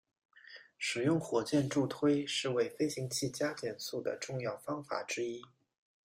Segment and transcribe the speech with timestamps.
[0.79, 5.43] 使用火箭助推是为飞行器加减速的重要方法之一。